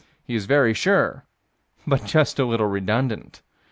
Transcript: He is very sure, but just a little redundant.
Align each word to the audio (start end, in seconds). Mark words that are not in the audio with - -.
He 0.25 0.33
is 0.33 0.47
very 0.47 0.73
sure, 0.73 1.25
but 1.85 2.05
just 2.05 2.39
a 2.39 2.45
little 2.45 2.65
redundant. 2.65 3.43